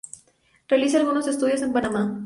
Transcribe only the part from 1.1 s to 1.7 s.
estudios